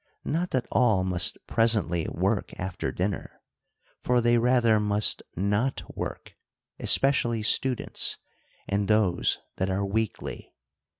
[0.25, 3.39] Not that all must pres ently work after dinner.
[4.01, 6.33] For they rather must not work,
[6.79, 8.17] especially students,
[8.67, 10.55] and those that are weakly.